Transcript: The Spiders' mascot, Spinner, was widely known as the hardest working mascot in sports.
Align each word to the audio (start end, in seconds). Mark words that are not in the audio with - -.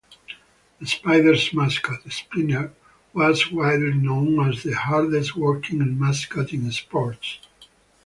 The 0.79 0.87
Spiders' 0.87 1.53
mascot, 1.53 1.99
Spinner, 2.11 2.73
was 3.13 3.51
widely 3.51 3.93
known 3.93 4.39
as 4.49 4.63
the 4.63 4.73
hardest 4.75 5.35
working 5.35 5.99
mascot 5.99 6.53
in 6.53 6.71
sports. 6.71 7.37